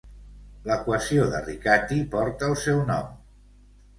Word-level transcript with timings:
L'equació 0.69 1.27
de 1.33 1.41
Riccati 1.43 1.99
porta 2.15 2.47
el 2.53 2.57
seu 2.63 2.83
nom. 2.87 3.15